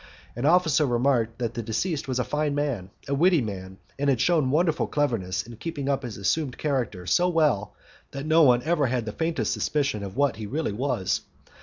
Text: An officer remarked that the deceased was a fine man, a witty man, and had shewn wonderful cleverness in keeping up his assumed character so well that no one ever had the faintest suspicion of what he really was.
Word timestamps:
An 0.35 0.47
officer 0.47 0.87
remarked 0.87 1.37
that 1.37 1.53
the 1.53 1.61
deceased 1.61 2.07
was 2.07 2.17
a 2.17 2.23
fine 2.23 2.55
man, 2.55 2.89
a 3.07 3.13
witty 3.13 3.39
man, 3.41 3.77
and 3.99 4.09
had 4.09 4.19
shewn 4.19 4.49
wonderful 4.49 4.87
cleverness 4.87 5.43
in 5.43 5.55
keeping 5.57 5.87
up 5.87 6.01
his 6.01 6.17
assumed 6.17 6.57
character 6.57 7.05
so 7.05 7.29
well 7.29 7.75
that 8.09 8.25
no 8.25 8.41
one 8.41 8.63
ever 8.63 8.87
had 8.87 9.05
the 9.05 9.11
faintest 9.11 9.53
suspicion 9.53 10.01
of 10.01 10.17
what 10.17 10.37
he 10.37 10.47
really 10.47 10.73
was. 10.73 11.21